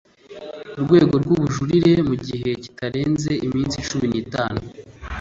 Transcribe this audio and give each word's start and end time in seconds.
urwego 0.77 1.13
rw 1.23 1.29
ubujurire 1.35 1.93
mu 2.09 2.15
gihe 2.25 2.49
kitarenze 2.63 3.31
iminsi 3.45 3.75
cumi 3.87 4.05
n 4.11 4.13
itanu 4.23 4.61